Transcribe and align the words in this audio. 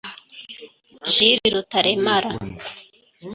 Jill 1.11 1.41
Rutaremara 1.53 2.31